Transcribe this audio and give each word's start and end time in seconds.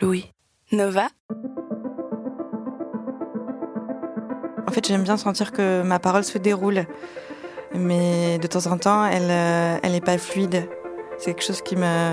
Louis. 0.00 0.32
Nova 0.70 1.08
En 4.66 4.70
fait, 4.70 4.86
j'aime 4.86 5.02
bien 5.02 5.16
sentir 5.16 5.52
que 5.52 5.82
ma 5.82 5.98
parole 5.98 6.24
se 6.24 6.36
déroule. 6.36 6.84
Mais 7.74 8.38
de 8.38 8.46
temps 8.46 8.66
en 8.66 8.76
temps, 8.76 9.06
elle 9.06 9.30
euh, 9.30 9.88
n'est 9.88 10.00
pas 10.00 10.18
fluide. 10.18 10.68
C'est 11.16 11.32
quelque 11.34 11.44
chose 11.44 11.62
qui 11.62 11.76
me, 11.76 12.12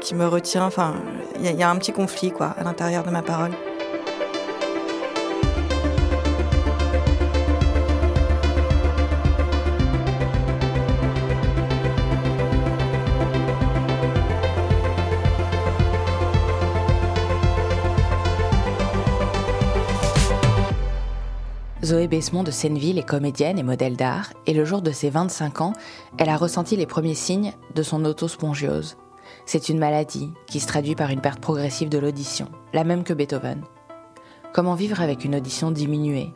qui, 0.00 0.14
me 0.14 0.26
retient. 0.26 0.64
Enfin, 0.64 0.94
il 1.36 1.46
y, 1.46 1.54
y 1.54 1.62
a 1.62 1.70
un 1.70 1.76
petit 1.76 1.92
conflit 1.92 2.30
quoi, 2.30 2.54
à 2.58 2.64
l'intérieur 2.64 3.04
de 3.04 3.10
ma 3.10 3.22
parole. 3.22 3.52
Zoé 21.86 22.08
Bessemont 22.08 22.42
de 22.42 22.50
Senneville 22.50 22.98
est 22.98 23.06
comédienne 23.06 23.60
et 23.60 23.62
modèle 23.62 23.96
d'art, 23.96 24.32
et 24.46 24.54
le 24.54 24.64
jour 24.64 24.82
de 24.82 24.90
ses 24.90 25.08
25 25.08 25.60
ans, 25.60 25.72
elle 26.18 26.30
a 26.30 26.36
ressenti 26.36 26.74
les 26.74 26.84
premiers 26.84 27.14
signes 27.14 27.52
de 27.76 27.82
son 27.84 28.04
autospongiose. 28.04 28.96
C'est 29.44 29.68
une 29.68 29.78
maladie 29.78 30.32
qui 30.48 30.58
se 30.58 30.66
traduit 30.66 30.96
par 30.96 31.10
une 31.10 31.20
perte 31.20 31.38
progressive 31.38 31.88
de 31.88 31.98
l'audition, 31.98 32.48
la 32.72 32.82
même 32.82 33.04
que 33.04 33.12
Beethoven. 33.12 33.62
Comment 34.52 34.74
vivre 34.74 35.00
avec 35.00 35.24
une 35.24 35.36
audition 35.36 35.70
diminuée? 35.70 36.32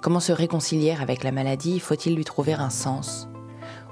Comment 0.00 0.20
se 0.20 0.32
réconcilier 0.32 0.96
avec 0.98 1.22
la 1.22 1.32
maladie? 1.32 1.80
Faut-il 1.80 2.16
lui 2.16 2.24
trouver 2.24 2.54
un 2.54 2.70
sens? 2.70 3.28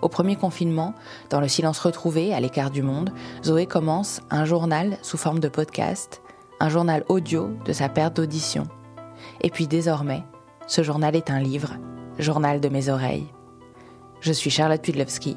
Au 0.00 0.08
premier 0.08 0.36
confinement, 0.36 0.94
dans 1.28 1.42
le 1.42 1.48
silence 1.48 1.78
retrouvé, 1.78 2.32
à 2.32 2.40
l'écart 2.40 2.70
du 2.70 2.80
monde, 2.80 3.12
Zoé 3.44 3.66
commence 3.66 4.22
un 4.30 4.46
journal 4.46 4.96
sous 5.02 5.18
forme 5.18 5.40
de 5.40 5.48
podcast, 5.48 6.22
un 6.58 6.70
journal 6.70 7.04
audio 7.10 7.50
de 7.66 7.74
sa 7.74 7.90
perte 7.90 8.16
d'audition. 8.16 8.66
Et 9.42 9.50
puis 9.50 9.66
désormais, 9.66 10.24
ce 10.66 10.82
journal 10.82 11.16
est 11.16 11.30
un 11.30 11.40
livre, 11.40 11.76
Journal 12.18 12.60
de 12.60 12.68
mes 12.68 12.88
oreilles. 12.88 13.26
Je 14.20 14.32
suis 14.32 14.50
Charlotte 14.50 14.82
Pudlowski. 14.82 15.36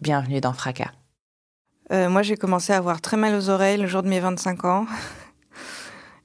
Bienvenue 0.00 0.40
dans 0.40 0.52
Fracas. 0.52 0.92
Euh, 1.90 2.08
moi, 2.08 2.22
j'ai 2.22 2.36
commencé 2.36 2.72
à 2.72 2.76
avoir 2.76 3.00
très 3.00 3.16
mal 3.16 3.34
aux 3.34 3.48
oreilles 3.48 3.78
le 3.78 3.86
jour 3.86 4.02
de 4.02 4.08
mes 4.08 4.20
25 4.20 4.64
ans. 4.66 4.86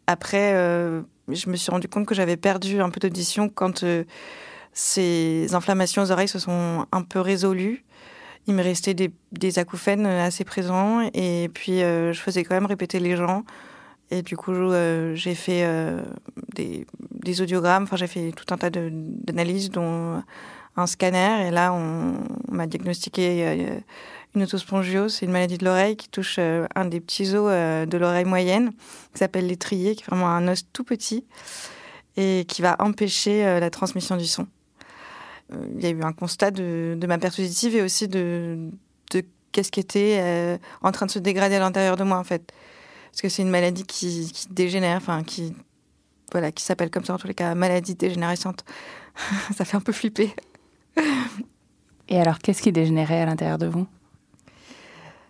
Après, 0.07 0.53
euh, 0.53 1.01
je 1.29 1.49
me 1.49 1.55
suis 1.55 1.71
rendu 1.71 1.87
compte 1.87 2.05
que 2.05 2.13
j'avais 2.13 2.35
perdu 2.35 2.81
un 2.81 2.89
peu 2.89 2.99
d'audition 2.99 3.47
quand 3.47 3.83
euh, 3.83 4.03
ces 4.73 5.55
inflammations 5.55 6.03
aux 6.03 6.11
oreilles 6.11 6.27
se 6.27 6.39
sont 6.39 6.85
un 6.91 7.01
peu 7.01 7.21
résolues. 7.21 7.85
Il 8.47 8.53
me 8.53 8.63
restait 8.63 8.93
des, 8.93 9.59
acouphènes 9.59 10.05
assez 10.05 10.43
présents 10.43 11.09
et 11.13 11.49
puis 11.53 11.79
je 11.79 12.19
faisais 12.21 12.43
quand 12.43 12.55
même 12.55 12.65
répéter 12.65 12.99
les 12.99 13.15
gens. 13.15 13.45
Et 14.13 14.21
du 14.21 14.37
coup, 14.37 14.51
euh, 14.53 15.15
j'ai 15.15 15.33
fait 15.33 15.63
euh, 15.65 16.03
des, 16.53 17.41
audiogrammes, 17.41 17.83
enfin, 17.83 17.95
j'ai 17.95 18.05
fait 18.05 18.31
tout 18.31 18.45
un 18.53 18.57
tas 18.59 18.69
d'analyses, 18.69 19.71
dont 19.71 20.21
un 20.75 20.85
scanner. 20.85 21.47
Et 21.47 21.49
là, 21.49 21.73
on, 21.73 22.19
m'a 22.51 22.67
diagnostiqué 22.67 23.43
euh, 23.43 23.79
une 24.35 24.43
autospongiose, 24.43 25.15
c'est 25.15 25.25
une 25.25 25.31
maladie 25.31 25.57
de 25.57 25.65
l'oreille 25.65 25.97
qui 25.97 26.09
touche 26.09 26.37
un 26.37 26.85
des 26.85 26.99
petits 26.99 27.33
os 27.33 27.49
de 27.51 27.97
l'oreille 27.97 28.25
moyenne, 28.25 28.71
qui 29.13 29.19
s'appelle 29.19 29.47
l'étrier, 29.47 29.95
qui 29.95 30.03
est 30.03 30.07
vraiment 30.07 30.29
un 30.29 30.47
os 30.47 30.63
tout 30.71 30.83
petit 30.83 31.25
et 32.15 32.45
qui 32.47 32.61
va 32.61 32.75
empêcher 32.77 33.59
la 33.59 33.69
transmission 33.71 34.15
du 34.15 34.27
son. 34.27 34.47
Il 35.75 35.83
y 35.83 35.87
a 35.87 35.89
eu 35.89 36.03
un 36.03 36.13
constat 36.13 36.51
de, 36.51 36.97
ma 37.07 37.17
perte 37.17 37.39
auditive 37.39 37.75
et 37.75 37.81
aussi 37.81 38.07
de, 38.07 38.69
qu'est-ce 39.51 39.71
qui 39.71 39.79
était 39.79 40.59
en 40.83 40.91
train 40.91 41.07
de 41.07 41.11
se 41.11 41.19
dégrader 41.19 41.55
à 41.55 41.59
l'intérieur 41.59 41.95
de 41.95 42.03
moi, 42.03 42.17
en 42.17 42.23
fait. 42.23 42.53
Parce 43.13 43.21
que 43.21 43.29
c'est 43.29 43.43
une 43.43 43.51
maladie 43.51 43.85
qui, 43.85 44.31
qui 44.33 44.47
dégénère, 44.49 44.97
enfin, 44.97 45.21
qui, 45.21 45.53
voilà, 46.31 46.51
qui 46.51 46.63
s'appelle 46.63 46.89
comme 46.89 47.05
ça, 47.05 47.13
en 47.13 47.19
tous 47.19 47.27
les 47.27 47.35
cas, 47.35 47.53
maladie 47.53 47.93
dégénérescente. 47.93 48.65
ça 49.55 49.65
fait 49.65 49.77
un 49.77 49.81
peu 49.81 49.91
flipper. 49.91 50.35
Et 52.09 52.19
alors, 52.19 52.39
qu'est-ce 52.39 52.63
qui 52.63 52.71
dégénérait 52.71 53.21
à 53.21 53.27
l'intérieur 53.27 53.59
de 53.59 53.67
vous? 53.67 53.85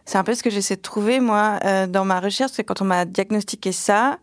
C'est 0.06 0.18
un 0.18 0.24
peu 0.24 0.34
ce 0.34 0.44
que 0.44 0.50
j'essaie 0.50 0.78
de 0.78 0.82
trouver, 0.82 1.20
moi, 1.20 1.60
euh, 1.66 1.86
dans 1.86 2.06
ma 2.06 2.22
recherche. 2.22 2.52
C'est 2.54 2.64
quand 2.64 2.82
on 2.82 2.86
m'a 2.86 3.04
diagnostiqué 3.04 3.74
ça, 3.74 4.18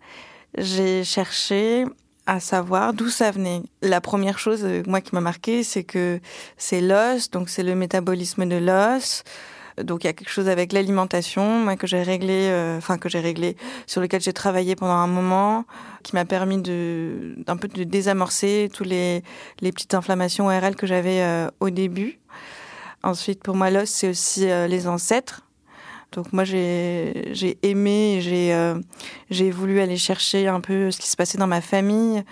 j'ai 0.56 1.04
cherché 1.04 1.84
à 2.24 2.40
savoir 2.40 2.94
d'où 2.94 3.10
ça 3.10 3.30
venait. 3.30 3.60
La 3.82 4.00
première 4.00 4.38
chose, 4.38 4.64
euh, 4.64 4.82
moi, 4.86 5.02
qui 5.02 5.14
m'a 5.14 5.20
marqué, 5.20 5.64
c'est 5.64 5.84
que 5.84 6.18
c'est 6.56 6.80
l'os, 6.80 7.30
donc 7.30 7.50
c'est 7.50 7.62
le 7.62 7.74
métabolisme 7.74 8.46
de 8.46 8.56
l'os. 8.56 9.22
Donc 9.84 10.04
il 10.04 10.06
y 10.06 10.10
a 10.10 10.12
quelque 10.12 10.30
chose 10.30 10.48
avec 10.48 10.72
l'alimentation, 10.72 11.66
que 11.76 11.86
j'ai 11.86 12.02
réglé, 12.02 12.48
euh, 12.50 12.78
enfin 12.78 12.98
que 12.98 13.08
j'ai 13.08 13.20
réglé, 13.20 13.56
sur 13.86 14.00
lequel 14.00 14.20
j'ai 14.20 14.32
travaillé 14.32 14.76
pendant 14.76 14.94
un 14.94 15.06
moment, 15.06 15.64
qui 16.02 16.14
m'a 16.14 16.24
permis 16.24 16.60
de 16.60 17.34
d'un 17.46 17.56
peu 17.56 17.68
de 17.68 17.84
désamorcer 17.84 18.70
tous 18.72 18.84
les 18.84 19.22
les 19.60 19.72
petites 19.72 19.94
inflammations 19.94 20.46
ORL 20.46 20.76
que 20.76 20.86
j'avais 20.86 21.22
euh, 21.22 21.48
au 21.60 21.70
début. 21.70 22.18
Ensuite, 23.02 23.42
pour 23.42 23.56
moi, 23.56 23.70
l'os 23.70 23.88
c'est 23.88 24.08
aussi 24.08 24.48
euh, 24.50 24.66
les 24.66 24.86
ancêtres. 24.86 25.42
Donc 26.12 26.32
moi 26.32 26.42
j'ai 26.44 27.30
j'ai 27.32 27.56
aimé, 27.62 28.18
j'ai 28.20 28.52
j'ai 29.30 29.50
voulu 29.52 29.80
aller 29.80 29.96
chercher 29.96 30.48
un 30.48 30.60
peu 30.60 30.90
ce 30.90 30.98
qui 30.98 31.08
se 31.08 31.16
passait 31.16 31.38
dans 31.38 31.46
ma 31.46 31.60
famille, 31.60 32.24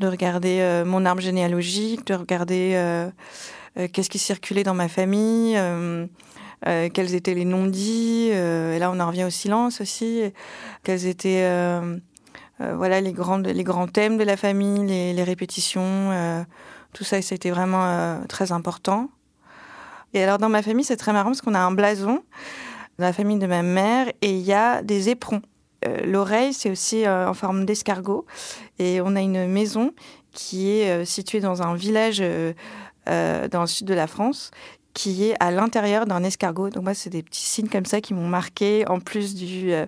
de 0.00 0.06
regarder 0.06 0.82
mon 0.84 1.06
arbre 1.06 1.22
généalogique, 1.22 2.06
de 2.06 2.12
regarder 2.12 3.08
qu'est-ce 3.74 4.10
qui 4.10 4.18
circulait 4.18 4.64
dans 4.64 4.74
ma 4.74 4.88
famille, 4.88 5.58
euh, 6.66 6.88
quels 6.92 7.14
étaient 7.14 7.34
les 7.34 7.44
non-dits. 7.44 8.30
euh, 8.32 8.74
et 8.74 8.78
là 8.78 8.90
on 8.90 9.00
en 9.00 9.06
revient 9.08 9.24
au 9.24 9.30
silence 9.30 9.80
aussi. 9.80 10.22
Quels 10.84 11.06
étaient 11.06 11.42
euh, 11.42 11.96
euh, 12.60 12.74
voilà 12.76 13.00
les 13.00 13.12
les 13.12 13.64
grands 13.64 13.88
thèmes 13.88 14.18
de 14.18 14.24
la 14.24 14.36
famille, 14.36 14.86
les, 14.86 15.12
les 15.12 15.24
répétitions, 15.24 16.46
tout 16.92 17.04
ça 17.04 17.20
c'était 17.22 17.50
vraiment 17.50 17.84
euh, 17.84 18.18
très 18.28 18.52
important. 18.52 19.10
Et 20.14 20.22
alors 20.22 20.38
dans 20.38 20.48
ma 20.48 20.62
famille 20.62 20.84
c'est 20.84 20.96
très 20.96 21.12
marrant 21.12 21.30
parce 21.30 21.40
qu'on 21.40 21.54
a 21.54 21.60
un 21.60 21.72
blason 21.72 22.22
dans 22.98 23.06
la 23.06 23.12
famille 23.12 23.38
de 23.38 23.46
ma 23.46 23.62
mère 23.62 24.08
et 24.20 24.30
il 24.30 24.42
y 24.42 24.52
a 24.52 24.82
des 24.82 25.08
éperons. 25.08 25.42
L'oreille, 26.04 26.52
c'est 26.52 26.70
aussi 26.70 27.08
en 27.08 27.34
forme 27.34 27.64
d'escargot. 27.64 28.24
Et 28.78 29.00
on 29.00 29.16
a 29.16 29.20
une 29.20 29.48
maison 29.48 29.92
qui 30.30 30.70
est 30.70 31.04
située 31.04 31.40
dans 31.40 31.60
un 31.60 31.74
village 31.74 32.22
dans 33.06 33.60
le 33.60 33.66
sud 33.66 33.88
de 33.88 33.94
la 33.94 34.06
France 34.06 34.52
qui 34.94 35.24
est 35.24 35.34
à 35.40 35.50
l'intérieur 35.50 36.06
d'un 36.06 36.22
escargot. 36.22 36.70
Donc 36.70 36.84
moi, 36.84 36.94
c'est 36.94 37.10
des 37.10 37.22
petits 37.22 37.40
signes 37.44 37.68
comme 37.68 37.86
ça 37.86 38.00
qui 38.00 38.12
m'ont 38.14 38.28
marqué, 38.28 38.86
en 38.88 39.00
plus 39.00 39.34
du, 39.34 39.72
euh, 39.72 39.86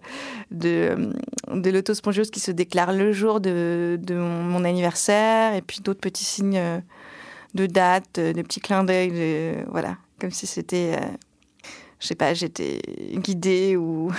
de, 0.50 1.12
de 1.52 1.70
l'autospongiose 1.70 2.30
qui 2.30 2.40
se 2.40 2.50
déclare 2.50 2.92
le 2.92 3.12
jour 3.12 3.40
de, 3.40 3.98
de 4.02 4.14
mon, 4.14 4.64
anniversaire, 4.64 5.54
et 5.54 5.62
puis 5.62 5.80
d'autres 5.80 6.00
petits 6.00 6.24
signes 6.24 6.56
euh, 6.56 6.80
de 7.54 7.66
date, 7.66 8.18
euh, 8.18 8.32
des 8.32 8.42
petits 8.42 8.60
clins 8.60 8.84
d'œil, 8.84 9.10
de- 9.10 9.70
voilà, 9.70 9.96
comme 10.20 10.30
si 10.30 10.46
c'était... 10.46 10.96
euh, 11.00 11.06
je 12.00 12.08
sais 12.08 12.14
pas, 12.14 12.34
j'étais 12.34 12.80
guidée 13.16 13.76
ou 13.76 14.10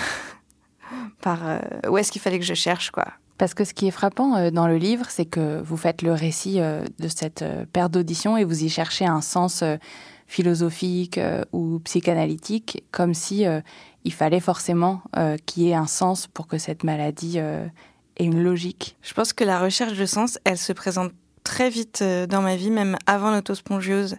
par 1.21 1.47
euh, 1.47 1.59
où 1.89 1.97
est-ce 1.97 2.11
qu'il 2.11 2.21
fallait 2.21 2.39
que 2.39 2.45
je 2.45 2.53
cherche, 2.53 2.91
quoi. 2.91 3.05
Parce 3.37 3.53
que 3.53 3.65
ce 3.65 3.73
qui 3.73 3.87
est 3.87 3.91
frappant 3.91 4.37
euh, 4.37 4.49
dans 4.49 4.67
le 4.67 4.77
livre, 4.77 5.07
c'est 5.09 5.25
que 5.25 5.61
vous 5.61 5.75
faites 5.77 6.01
le 6.01 6.13
récit 6.13 6.61
euh, 6.61 6.83
de 6.99 7.07
cette 7.09 7.41
euh, 7.41 7.65
perte 7.71 7.91
d'audition 7.91 8.37
et 8.37 8.43
vous 8.45 8.63
y 8.63 8.69
cherchez 8.69 9.05
un 9.05 9.19
sens 9.21 9.61
euh, 9.61 9.75
philosophique 10.27 11.17
euh, 11.17 11.43
ou 11.51 11.79
psychanalytique, 11.79 12.83
comme 12.91 13.13
si 13.13 13.45
euh, 13.45 13.61
il 14.03 14.13
fallait 14.13 14.39
forcément 14.39 15.01
euh, 15.17 15.37
qu'il 15.45 15.63
y 15.63 15.69
ait 15.69 15.75
un 15.75 15.87
sens 15.87 16.27
pour 16.27 16.47
que 16.47 16.57
cette 16.57 16.83
maladie 16.83 17.37
ait 17.37 17.69
une 18.19 18.43
logique. 18.43 18.97
Je 19.01 19.13
pense 19.13 19.33
que 19.33 19.43
la 19.43 19.59
recherche 19.59 19.97
de 19.97 20.05
sens, 20.05 20.39
elle 20.43 20.57
se 20.57 20.73
présente 20.73 21.11
très 21.43 21.69
vite 21.69 22.03
dans 22.03 22.41
ma 22.41 22.55
vie, 22.55 22.71
même 22.71 22.97
avant 23.05 23.31
l'autospongiose. 23.31 24.17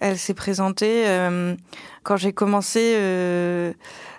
Elle 0.00 0.16
s'est 0.16 0.34
présentée 0.34 1.06
euh, 1.06 1.54
quand 2.04 2.16
j'ai 2.16 2.32
commencé 2.32 2.94
euh, 2.96 3.74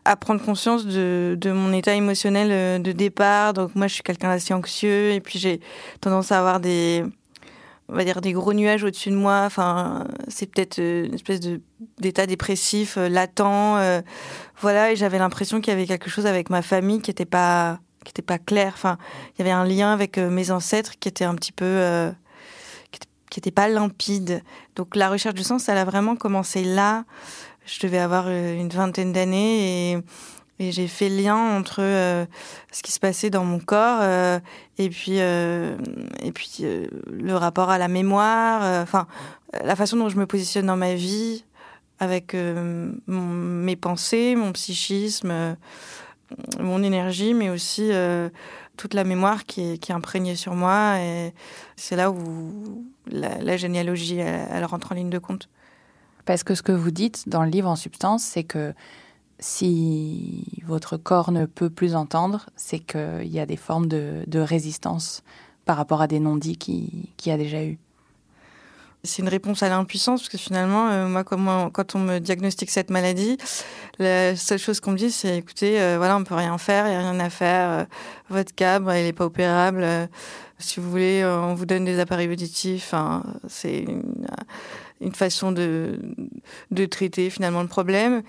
à 0.05 0.15
prendre 0.15 0.39
conscience 0.43 0.85
de, 0.85 1.35
de 1.39 1.51
mon 1.51 1.73
état 1.73 1.95
émotionnel 1.95 2.81
de 2.83 2.91
départ. 2.91 3.53
Donc 3.53 3.73
moi, 3.73 3.87
je 3.87 3.95
suis 3.95 4.03
quelqu'un 4.03 4.29
d'assez 4.29 4.53
anxieux 4.53 5.11
et 5.11 5.19
puis 5.19 5.39
j'ai 5.39 5.59
tendance 5.99 6.31
à 6.31 6.37
avoir 6.37 6.59
des 6.59 7.03
on 7.91 7.95
va 7.95 8.05
dire 8.05 8.21
des 8.21 8.31
gros 8.31 8.53
nuages 8.53 8.83
au-dessus 8.83 9.09
de 9.09 9.15
moi. 9.15 9.43
Enfin, 9.45 10.07
c'est 10.29 10.45
peut-être 10.45 10.79
euh, 10.79 11.05
une 11.05 11.13
espèce 11.13 11.41
d'état 11.99 12.25
dépressif 12.25 12.97
euh, 12.97 13.09
latent. 13.09 13.41
Euh, 13.41 14.01
voilà, 14.61 14.91
et 14.91 14.95
j'avais 14.95 15.19
l'impression 15.19 15.59
qu'il 15.59 15.73
y 15.73 15.75
avait 15.75 15.85
quelque 15.85 16.09
chose 16.09 16.25
avec 16.25 16.49
ma 16.49 16.61
famille 16.61 17.01
qui 17.01 17.09
n'était 17.09 17.25
pas 17.25 17.79
qui 18.05 18.11
était 18.11 18.21
pas 18.21 18.39
clair. 18.39 18.71
Enfin, 18.73 18.97
il 19.33 19.39
y 19.39 19.41
avait 19.41 19.51
un 19.51 19.65
lien 19.65 19.93
avec 19.93 20.17
mes 20.17 20.49
ancêtres 20.49 20.93
qui 20.99 21.07
était 21.07 21.25
un 21.25 21.35
petit 21.35 21.51
peu 21.51 22.11
qui 23.29 23.39
n'était 23.39 23.51
pas 23.51 23.69
limpide. 23.69 24.41
Donc 24.75 24.95
la 24.95 25.09
recherche 25.09 25.35
du 25.35 25.43
sens, 25.43 25.69
elle 25.69 25.77
a 25.77 25.85
vraiment 25.85 26.15
commencé 26.15 26.63
là. 26.63 27.05
Je 27.65 27.79
devais 27.79 27.99
avoir 27.99 28.27
une 28.29 28.69
vingtaine 28.69 29.13
d'années 29.13 29.91
et 29.93 29.97
et 30.61 30.71
j'ai 30.71 30.87
fait 30.87 31.09
lien 31.09 31.35
entre 31.35 31.81
euh, 31.81 32.25
ce 32.71 32.83
qui 32.83 32.91
se 32.91 32.99
passait 32.99 33.31
dans 33.31 33.43
mon 33.43 33.59
corps 33.59 33.99
euh, 34.01 34.39
et 34.77 34.89
puis, 34.89 35.19
euh, 35.19 35.75
et 36.21 36.31
puis 36.31 36.63
le 37.11 37.35
rapport 37.35 37.71
à 37.71 37.79
la 37.79 37.87
mémoire, 37.87 38.83
enfin, 38.83 39.07
la 39.63 39.75
façon 39.75 39.97
dont 39.97 40.09
je 40.09 40.17
me 40.17 40.27
positionne 40.27 40.67
dans 40.67 40.77
ma 40.77 40.93
vie 40.93 41.45
avec 41.97 42.35
mes 42.35 43.75
pensées, 43.75 44.35
mon 44.35 44.51
psychisme, 44.51 45.55
mon 46.59 46.83
énergie, 46.83 47.33
mais 47.33 47.49
aussi 47.49 47.91
toute 48.77 48.93
la 48.95 49.03
mémoire 49.03 49.45
qui 49.45 49.61
est, 49.61 49.91
imprégnée 49.91 50.35
sur 50.35 50.55
moi. 50.55 50.99
Et 50.99 51.33
c'est 51.75 51.95
là 51.95 52.09
où 52.09 52.85
la, 53.07 53.57
généalogie, 53.57 54.17
elle 54.17 54.65
rentre 54.65 54.91
en 54.91 54.95
ligne 54.95 55.11
de 55.11 55.19
compte. 55.19 55.47
Parce 56.25 56.43
que 56.43 56.55
ce 56.55 56.63
que 56.63 56.71
vous 56.71 56.91
dites 56.91 57.29
dans 57.29 57.43
le 57.43 57.49
livre 57.49 57.69
en 57.69 57.75
substance, 57.75 58.23
c'est 58.23 58.43
que 58.43 58.73
si 59.41 60.45
votre 60.65 60.97
corps 60.97 61.31
ne 61.31 61.45
peut 61.45 61.71
plus 61.71 61.95
entendre, 61.95 62.45
c'est 62.55 62.79
qu'il 62.79 63.27
y 63.27 63.39
a 63.39 63.45
des 63.47 63.57
formes 63.57 63.87
de, 63.87 64.39
résistance 64.39 65.23
par 65.65 65.77
rapport 65.77 66.01
à 66.01 66.07
des 66.07 66.19
non-dits 66.19 66.57
qu'il 66.57 67.07
qui 67.17 67.31
a 67.31 67.37
déjà 67.37 67.63
eu. 67.63 67.77
C'est 69.03 69.23
une 69.23 69.29
réponse 69.29 69.63
à 69.63 69.69
l'impuissance, 69.69 70.21
parce 70.21 70.29
que 70.29 70.37
finalement, 70.37 70.89
euh, 70.89 71.07
moi, 71.07 71.23
quand 71.23 71.95
on 71.95 71.99
me 71.99 72.19
diagnostique 72.19 72.69
cette 72.69 72.91
maladie, 72.91 73.37
la 73.97 74.35
seule 74.35 74.59
chose 74.59 74.79
qu'on 74.79 74.91
me 74.91 74.97
dit, 74.97 75.09
c'est 75.09 75.39
écoutez, 75.39 75.81
euh, 75.81 75.97
voilà, 75.97 76.17
on 76.17 76.23
peut 76.23 76.35
rien 76.35 76.55
faire, 76.59 76.85
il 76.85 76.91
n'y 76.91 76.95
a 76.95 76.99
rien 76.99 77.19
à 77.19 77.31
faire, 77.31 77.69
euh, 77.71 77.85
votre 78.29 78.53
câble, 78.53 78.91
il 78.95 79.03
n'est 79.03 79.13
pas 79.13 79.25
opérable, 79.25 80.07
si 80.59 80.79
vous 80.79 80.91
voulez, 80.91 81.25
on 81.25 81.55
vous 81.55 81.65
donne 81.65 81.83
des 81.83 81.99
appareils 81.99 82.29
auditifs, 82.29 82.93
c'est 83.47 83.87
une, 84.99 85.15
façon 85.15 85.51
de 85.51 85.97
traiter 86.85 87.31
finalement 87.31 87.63
le 87.63 87.67
problème. 87.67 88.21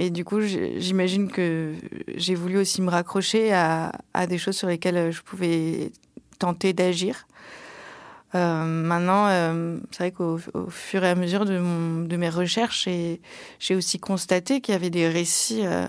Et 0.00 0.10
du 0.10 0.24
coup, 0.24 0.40
j'imagine 0.40 1.28
que 1.28 1.74
j'ai 2.14 2.36
voulu 2.36 2.56
aussi 2.58 2.82
me 2.82 2.88
raccrocher 2.88 3.52
à, 3.52 3.90
des 4.28 4.38
choses 4.38 4.56
sur 4.56 4.68
lesquelles 4.68 5.10
je 5.10 5.22
pouvais 5.22 5.90
tenter 6.38 6.72
d'agir. 6.72 7.26
Euh, 8.36 8.64
maintenant, 8.64 9.26
euh, 9.26 9.78
c'est 9.90 9.98
vrai 9.98 10.12
qu'au 10.12 10.38
fur 10.68 11.02
et 11.02 11.08
à 11.08 11.16
mesure 11.16 11.44
de, 11.44 12.16
mes 12.16 12.28
recherches, 12.28 12.88
j'ai 13.58 13.74
aussi 13.74 13.98
constaté 13.98 14.60
qu'il 14.60 14.72
y 14.72 14.76
avait 14.76 14.90
des 14.90 15.08
récits, 15.08 15.66
euh, 15.66 15.86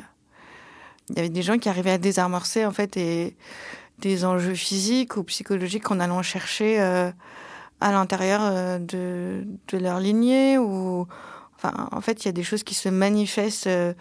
il 1.11 1.17
y 1.17 1.19
avait 1.19 1.29
des 1.29 1.43
gens 1.43 1.59
qui 1.59 1.69
arrivaient 1.69 1.91
à 1.91 1.97
désamorcer 1.99 2.65
en 2.65 2.71
fait 2.71 2.97
et, 2.97 3.35
des 3.99 4.25
enjeux 4.25 4.55
physiques 4.55 5.17
ou 5.17 5.23
psychologiques 5.23 5.91
en 5.91 5.99
allant 5.99 6.23
chercher 6.23 6.79
à 6.79 7.91
l'intérieur 7.91 8.79
de, 8.79 9.45
de, 9.67 9.77
leur 9.77 9.99
lignée 9.99 10.57
ou 10.57 11.05
en 11.63 12.01
fait, 12.01 12.23
il 12.23 12.27
y 12.27 12.29
a 12.29 12.33
des 12.33 12.43
choses 12.43 12.63
qui 12.63 12.75
se 12.75 12.89
manifestent 12.89 13.67
euh, 13.67 13.93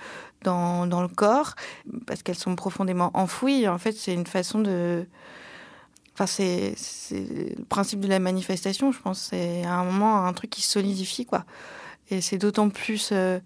dans, 0.43 0.87
dans 0.87 1.02
le 1.02 1.08
corps 1.08 1.55
parce 2.06 2.22
qu'elles 2.22 2.38
sont 2.38 2.55
profondément 2.55 3.10
enfouies. 3.14 3.66
En 3.69 3.78
fait, 3.78 3.93
c'est 3.93 4.14
une 4.14 4.26
façon 4.26 4.60
de. 4.60 5.06
Enfin, 6.14 6.26
c'est 6.26 6.75
le 7.10 7.64
principe 7.64 8.00
de 8.00 8.08
la 8.08 8.19
manifestation, 8.19 8.90
je 8.93 9.00
pense. 9.00 9.28
C'est 9.31 9.64
à 9.64 9.75
un 9.75 9.84
moment 9.84 10.25
un 10.25 10.32
truc 10.32 10.50
qui 10.50 10.62
solidifie, 10.62 11.26
quoi. 11.26 11.44
Et 12.10 12.20
c'est 12.20 12.38
d'autant 12.38 12.70
plus 12.70 13.10
euh, 13.12 13.38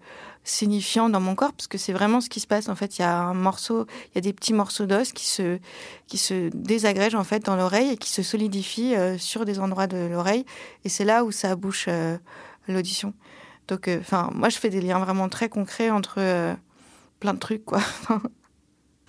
signifiant 0.43 1.09
dans 1.09 1.19
mon 1.19 1.35
corps 1.35 1.51
parce 1.51 1.67
que 1.67 1.77
c'est 1.77 1.93
vraiment 1.93 2.21
ce 2.21 2.29
qui 2.29 2.39
se 2.39 2.47
passe. 2.47 2.69
En 2.69 2.75
fait, 2.75 2.97
il 2.97 3.01
y 3.01 3.05
a 3.05 3.15
un 3.15 3.33
morceau, 3.33 3.85
il 4.07 4.15
y 4.15 4.17
a 4.19 4.21
des 4.21 4.33
petits 4.33 4.53
morceaux 4.53 4.85
d'os 4.85 5.11
qui 5.11 5.27
se, 5.27 5.59
qui 6.07 6.17
se 6.17 6.49
désagrègent 6.49 7.15
en 7.15 7.23
fait 7.23 7.45
dans 7.45 7.55
l'oreille 7.55 7.91
et 7.91 7.97
qui 7.97 8.09
se 8.09 8.23
solidifient 8.23 8.95
euh, 8.95 9.17
sur 9.17 9.45
des 9.45 9.59
endroits 9.59 9.87
de 9.87 9.97
l'oreille. 9.97 10.45
Et 10.85 10.89
c'est 10.89 11.05
là 11.05 11.25
où 11.25 11.31
ça 11.31 11.55
bouche 11.55 11.89
l'audition. 12.67 13.13
Donc, 13.67 13.87
euh, 13.87 13.99
enfin, 13.99 14.29
moi, 14.33 14.49
je 14.49 14.57
fais 14.57 14.69
des 14.69 14.81
liens 14.81 14.99
vraiment 14.99 15.29
très 15.29 15.49
concrets 15.49 15.89
entre 15.89 16.15
euh, 16.17 16.53
plein 17.19 17.33
de 17.33 17.39
trucs, 17.39 17.65
quoi. 17.65 17.79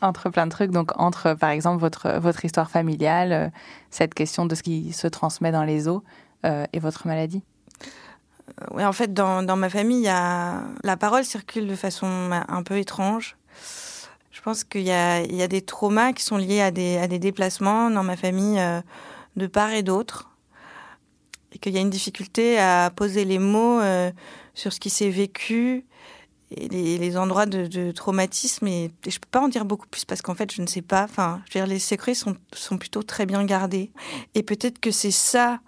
entre 0.01 0.31
plein 0.31 0.47
de 0.47 0.51
trucs, 0.51 0.71
donc 0.71 0.93
entre, 0.97 1.35
par 1.35 1.51
exemple, 1.51 1.81
votre, 1.81 2.19
votre 2.19 2.45
histoire 2.45 2.71
familiale, 2.71 3.33
euh, 3.33 3.49
cette 3.91 4.15
question 4.15 4.47
de 4.47 4.55
ce 4.55 4.63
qui 4.63 4.93
se 4.93 5.07
transmet 5.07 5.51
dans 5.51 5.65
les 5.65 5.89
os 5.89 6.03
et 6.75 6.79
votre 6.79 7.07
maladie 7.07 7.43
Oui, 8.73 8.85
en 8.85 8.93
fait, 8.93 9.15
dans, 9.15 9.43
dans 9.43 9.57
ma 9.57 9.71
famille, 9.71 10.03
y 10.03 10.09
a... 10.09 10.61
la 10.83 10.99
parole 10.99 11.25
circule 11.25 11.67
de 11.67 11.75
façon 11.75 12.07
un 12.33 12.63
peu 12.63 12.77
étrange. 12.77 13.39
Je 14.31 14.43
pense 14.43 14.63
qu'il 14.63 14.83
y 14.83 14.89
y 14.89 14.93
a 15.43 15.49
des 15.49 15.63
traumas 15.63 16.13
qui 16.13 16.23
sont 16.23 16.37
liés 16.37 16.61
à 16.61 16.71
des, 16.71 16.99
à 16.99 17.09
des 17.09 17.19
déplacements 17.19 17.89
dans 17.89 18.03
ma 18.03 18.15
famille 18.15 18.61
de 19.37 19.47
part 19.47 19.71
et 19.71 19.83
d'autre. 19.83 20.37
Et 21.53 21.59
qu'il 21.59 21.73
y 21.73 21.79
a 21.79 21.81
une 21.81 21.89
difficulté 21.89 22.59
à 22.59 22.93
poser 22.95 23.25
les 23.25 23.39
mots 23.39 23.81
sur 24.55 24.73
ce 24.73 24.81
qui 24.81 24.91
s'est 24.91 25.11
vécu 25.11 25.85
et 26.51 26.69
les, 26.69 27.17
endroits 27.17 27.47
de, 27.47 27.91
traumatisme. 27.93 28.67
Et, 28.67 28.91
je 29.05 29.11
je 29.11 29.19
peux 29.19 29.29
pas 29.31 29.41
en 29.41 29.49
dire 29.49 29.65
beaucoup 29.65 29.87
plus 29.89 30.05
parce 30.05 30.23
qu'en 30.23 30.35
fait, 30.35 30.53
je 30.53 30.63
ne 30.63 30.67
sais 30.67 30.83
pas. 30.83 31.05
Enfin, 31.05 31.43
les 31.55 31.79
secrets 31.79 32.15
sont, 32.15 32.37
sont 32.53 32.79
plutôt 32.79 33.03
très 33.03 33.27
bien 33.27 33.45
gardés. 33.45 33.91
Et 34.35 34.43
peut-être 34.43 34.79
que 34.79 34.91
c'est 34.91 35.11
ça 35.11 35.61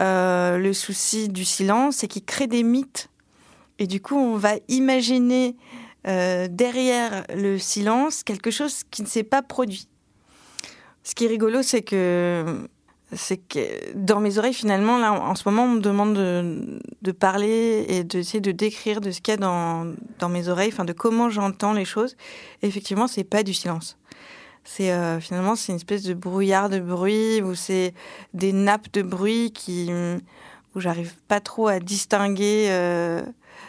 euh, 0.00 0.58
le 0.58 0.72
souci 0.72 1.28
du 1.28 1.44
silence, 1.44 1.96
c'est 1.96 2.08
qu'il 2.08 2.24
crée 2.24 2.46
des 2.46 2.62
mythes. 2.62 3.08
Et 3.78 3.86
du 3.86 4.00
coup, 4.00 4.16
on 4.16 4.36
va 4.36 4.54
imaginer 4.68 5.56
euh, 6.06 6.48
derrière 6.50 7.24
le 7.34 7.58
silence 7.58 8.22
quelque 8.22 8.50
chose 8.50 8.82
qui 8.90 9.02
ne 9.02 9.06
s'est 9.06 9.22
pas 9.22 9.42
produit. 9.42 9.88
Ce 11.04 11.14
qui 11.14 11.24
est 11.24 11.28
rigolo, 11.28 11.62
c'est 11.62 11.82
que 11.82 12.68
c'est 13.14 13.36
que 13.36 13.92
dans 13.94 14.20
mes 14.20 14.38
oreilles, 14.38 14.54
finalement, 14.54 14.98
là, 14.98 15.12
en 15.12 15.34
ce 15.34 15.48
moment, 15.48 15.64
on 15.64 15.72
me 15.72 15.80
demande 15.80 16.14
de, 16.14 17.12
parler 17.12 17.84
et 17.88 18.04
d'essayer 18.04 18.40
de 18.40 18.52
décrire 18.52 19.00
de 19.00 19.10
ce 19.10 19.20
qu'il 19.20 19.32
y 19.32 19.34
a 19.34 19.36
dans, 19.36 19.92
dans 20.18 20.28
mes 20.28 20.48
oreilles, 20.48 20.70
enfin, 20.72 20.84
de 20.84 20.92
comment 20.92 21.28
j'entends 21.28 21.72
les 21.72 21.84
choses. 21.84 22.16
Et 22.62 22.68
effectivement, 22.68 23.06
c'est 23.06 23.24
pas 23.24 23.42
du 23.42 23.54
silence. 23.54 23.98
C'est 24.64 24.92
euh, 24.92 25.20
finalement, 25.20 25.56
c'est 25.56 25.72
une 25.72 25.76
espèce 25.76 26.04
de 26.04 26.14
brouillard 26.14 26.68
de 26.68 26.78
bruit 26.78 27.42
ou 27.42 27.54
c'est 27.54 27.94
des 28.32 28.52
nappes 28.52 28.92
de 28.92 29.02
bruit 29.02 29.52
qui 29.52 29.90
où 30.74 30.80
j'arrive 30.80 31.14
pas 31.28 31.40
trop 31.40 31.68
à 31.68 31.80
distinguer 31.80 32.68
euh, 32.70 33.22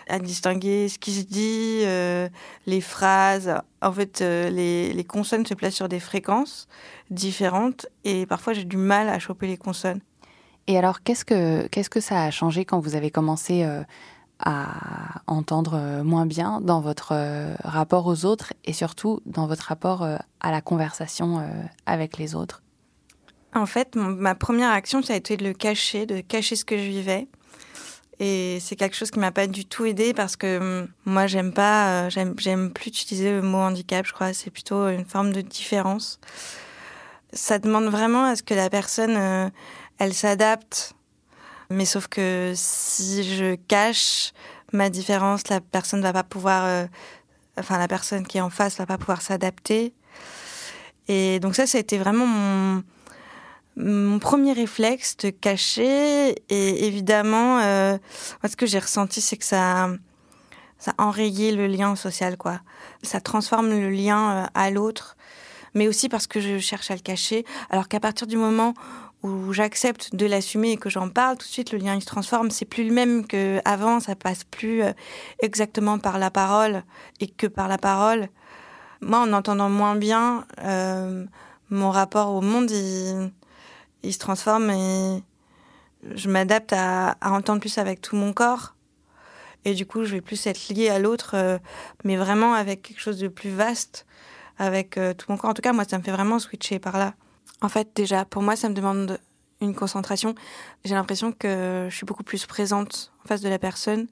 à 0.07 0.19
distinguer 0.19 0.89
ce 0.89 0.99
qui 0.99 1.11
se 1.13 1.23
dit, 1.23 1.81
euh, 1.83 2.29
les 2.65 2.81
phrases. 2.81 3.55
En 3.81 3.91
fait, 3.91 4.21
les, 4.21 4.93
les 4.93 5.03
consonnes 5.03 5.45
se 5.45 5.53
placent 5.53 5.75
sur 5.75 5.89
des 5.89 5.99
fréquences 5.99 6.67
différentes 7.09 7.85
et 8.03 8.25
parfois 8.25 8.53
j'ai 8.53 8.63
du 8.63 8.77
mal 8.77 9.09
à 9.09 9.19
choper 9.19 9.47
les 9.47 9.57
consonnes. 9.57 9.99
Et 10.67 10.77
alors, 10.77 11.03
qu'est-ce 11.03 11.25
que, 11.25 11.67
qu'est-ce 11.67 11.89
que 11.89 11.99
ça 11.99 12.23
a 12.23 12.31
changé 12.31 12.65
quand 12.65 12.79
vous 12.79 12.95
avez 12.95 13.11
commencé 13.11 13.63
euh, 13.63 13.83
à 14.39 15.21
entendre 15.27 15.73
euh, 15.75 16.03
moins 16.03 16.25
bien 16.25 16.61
dans 16.61 16.79
votre 16.79 17.11
euh, 17.13 17.53
rapport 17.63 18.07
aux 18.07 18.25
autres 18.25 18.53
et 18.63 18.73
surtout 18.73 19.19
dans 19.25 19.45
votre 19.45 19.63
rapport 19.63 20.03
à 20.03 20.51
la 20.51 20.61
conversation 20.61 21.45
avec 21.85 22.17
les 22.17 22.35
autres? 22.35 22.61
En 23.53 23.65
fait, 23.65 23.95
ma 23.95 24.33
première 24.35 24.71
action, 24.71 25.03
ça 25.03 25.13
a 25.13 25.15
été 25.15 25.37
de 25.37 25.43
le 25.43 25.53
cacher, 25.53 26.05
de 26.05 26.21
cacher 26.21 26.55
ce 26.55 26.65
que 26.65 26.77
je 26.77 26.83
vivais. 26.83 27.27
Et 28.19 28.59
c'est 28.61 28.75
quelque 28.75 28.95
chose 28.95 29.11
qui 29.11 29.19
m'a 29.19 29.31
pas 29.31 29.47
du 29.47 29.65
tout 29.65 29.85
aidé 29.85 30.13
parce 30.13 30.35
que 30.35 30.57
hum, 30.59 30.87
moi, 31.05 31.27
j'aime 31.27 31.53
pas, 31.53 32.09
j'aime, 32.09 32.35
j'aime 32.37 32.71
plus 32.71 32.87
utiliser 32.87 33.31
le 33.31 33.41
mot 33.41 33.57
handicap, 33.57 34.05
je 34.05 34.13
crois. 34.13 34.33
C'est 34.33 34.51
plutôt 34.51 34.87
une 34.87 35.05
forme 35.05 35.33
de 35.33 35.41
différence 35.41 36.19
ça 37.33 37.59
demande 37.59 37.85
vraiment 37.85 38.25
à 38.25 38.35
ce 38.35 38.43
que 38.43 38.53
la 38.53 38.69
personne, 38.69 39.15
euh, 39.17 39.49
elle 39.97 40.13
s'adapte. 40.13 40.93
Mais 41.69 41.85
sauf 41.85 42.07
que 42.07 42.53
si 42.55 43.23
je 43.23 43.55
cache 43.55 44.31
ma 44.71 44.89
différence, 44.89 45.47
la 45.49 45.59
personne 45.59 46.01
va 46.01 46.13
pas 46.13 46.23
pouvoir, 46.23 46.65
euh, 46.65 46.85
enfin 47.57 47.77
la 47.77 47.87
personne 47.87 48.25
qui 48.25 48.37
est 48.37 48.41
en 48.41 48.49
face 48.49 48.77
va 48.77 48.85
pas 48.85 48.97
pouvoir 48.97 49.21
s'adapter. 49.21 49.93
Et 51.07 51.39
donc 51.39 51.55
ça, 51.55 51.65
ça 51.67 51.77
a 51.77 51.81
été 51.81 51.97
vraiment 51.97 52.25
mon, 52.25 52.83
mon 53.75 54.19
premier 54.19 54.53
réflexe 54.53 55.17
de 55.17 55.29
cacher. 55.29 56.35
Et 56.49 56.87
évidemment, 56.87 57.59
euh, 57.59 57.97
ce 58.47 58.55
que 58.55 58.65
j'ai 58.65 58.79
ressenti, 58.79 59.21
c'est 59.21 59.37
que 59.37 59.45
ça, 59.45 59.89
ça 60.77 60.93
a 60.97 61.03
enrayé 61.03 61.51
le 61.51 61.67
lien 61.67 61.95
social, 61.95 62.37
quoi. 62.37 62.59
Ça 63.01 63.21
transforme 63.21 63.69
le 63.69 63.89
lien 63.89 64.49
à 64.53 64.69
l'autre 64.69 65.17
mais 65.73 65.87
aussi 65.87 66.09
parce 66.09 66.27
que 66.27 66.39
je 66.39 66.59
cherche 66.59 66.91
à 66.91 66.95
le 66.95 67.01
cacher. 67.01 67.45
Alors 67.69 67.87
qu'à 67.87 67.99
partir 67.99 68.27
du 68.27 68.37
moment 68.37 68.73
où 69.23 69.53
j'accepte 69.53 70.13
de 70.15 70.25
l'assumer 70.25 70.71
et 70.73 70.77
que 70.77 70.89
j'en 70.89 71.09
parle, 71.09 71.37
tout 71.37 71.47
de 71.47 71.51
suite 71.51 71.71
le 71.71 71.79
lien 71.79 71.95
il 71.95 72.01
se 72.01 72.07
transforme. 72.07 72.51
C'est 72.51 72.65
plus 72.65 72.87
le 72.87 72.93
même 72.93 73.25
qu'avant, 73.25 73.99
ça 73.99 74.15
passe 74.15 74.43
plus 74.43 74.83
euh, 74.83 74.91
exactement 75.39 75.97
par 75.97 76.19
la 76.19 76.29
parole 76.29 76.83
et 77.21 77.27
que 77.27 77.47
par 77.47 77.67
la 77.67 77.77
parole. 77.77 78.27
Moi, 79.01 79.19
en 79.19 79.33
entendant 79.33 79.69
moins 79.69 79.95
bien, 79.95 80.45
euh, 80.63 81.25
mon 81.69 81.89
rapport 81.89 82.33
au 82.33 82.41
monde, 82.41 82.69
il, 82.71 83.31
se 84.11 84.19
transforme 84.19 84.69
et 84.69 85.23
je 86.15 86.29
m'adapte 86.29 86.73
à, 86.73 87.15
entendre 87.21 87.59
plus 87.59 87.77
avec 87.77 88.01
tout 88.01 88.15
mon 88.15 88.33
corps. 88.33 88.75
Et 89.65 89.73
du 89.73 89.85
coup, 89.85 90.03
je 90.03 90.13
vais 90.13 90.21
plus 90.21 90.45
être 90.45 90.67
liée 90.69 90.89
à 90.89 90.99
l'autre, 90.99 91.31
euh, 91.35 91.57
mais 92.03 92.17
vraiment 92.17 92.53
avec 92.53 92.81
quelque 92.81 92.99
chose 92.99 93.17
de 93.17 93.29
plus 93.29 93.49
vaste, 93.49 94.05
avec 94.57 94.97
euh, 94.97 95.13
tout 95.13 95.27
mon 95.29 95.37
corps. 95.37 95.51
En 95.51 95.53
tout 95.53 95.61
cas, 95.61 95.71
moi, 95.71 95.85
ça 95.85 95.97
me 95.97 96.03
fait 96.03 96.11
vraiment 96.11 96.37
switcher 96.37 96.79
par 96.79 96.97
là. 96.97 97.13
En 97.61 97.69
fait, 97.69 97.89
déjà, 97.95 98.25
pour 98.25 98.41
moi, 98.41 98.57
ça 98.57 98.67
me 98.67 98.73
demande 98.73 99.19
une 99.61 99.73
concentration. 99.73 100.35
J'ai 100.83 100.95
l'impression 100.95 101.31
que 101.31 101.87
je 101.89 101.95
suis 101.95 102.05
beaucoup 102.05 102.23
plus 102.23 102.45
présente 102.45 103.13
en 103.23 103.27
face 103.29 103.39
de 103.39 103.47
la 103.47 103.57
personne, 103.57 104.07